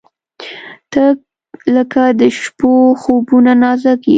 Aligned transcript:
•ته 0.93 1.03
لکه 1.75 2.01
د 2.19 2.21
شپو 2.39 2.71
خوبونه 3.01 3.51
نازک 3.63 3.99
یې. 4.05 4.09